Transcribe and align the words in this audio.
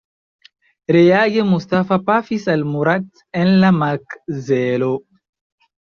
Reage, 0.97 1.43
Mustafa 1.51 1.99
pafis 2.09 2.49
al 2.55 2.65
Murat 2.73 3.25
en 3.45 3.55
la 3.63 3.73
makzelo. 3.79 4.95